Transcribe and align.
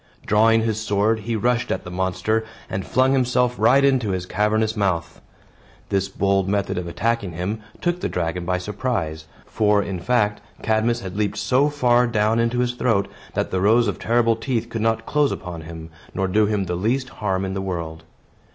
Drawing 0.25 0.63
his 0.63 0.81
sword, 0.81 1.19
he 1.19 1.35
rushed 1.35 1.69
at 1.71 1.83
the 1.83 1.91
monster, 1.91 2.43
and 2.71 2.87
flung 2.87 3.11
himself 3.13 3.53
right 3.59 3.85
into 3.85 4.09
his 4.09 4.25
cavernous 4.25 4.75
mouth. 4.75 5.21
This 5.89 6.09
bold 6.09 6.49
method 6.49 6.79
of 6.79 6.87
attacking 6.87 7.33
him 7.33 7.59
took 7.81 7.99
the 7.99 8.09
dragon 8.09 8.43
by 8.43 8.57
surprise; 8.57 9.27
for, 9.45 9.79
in 9.83 9.99
fact, 9.99 10.41
Cadmus 10.63 11.01
had 11.01 11.15
leaped 11.15 11.37
so 11.37 11.69
far 11.69 12.07
down 12.07 12.39
into 12.39 12.57
his 12.61 12.73
throat, 12.73 13.09
that 13.35 13.51
the 13.51 13.61
rows 13.61 13.87
of 13.87 13.99
terrible 13.99 14.35
teeth 14.35 14.69
could 14.69 14.81
not 14.81 15.05
close 15.05 15.31
upon 15.31 15.61
him, 15.61 15.91
nor 16.15 16.27
do 16.27 16.47
him 16.47 16.63
the 16.63 16.73
least 16.73 17.09
harm 17.21 17.45
in 17.45 17.53
the 17.53 17.61
world. 17.61 18.03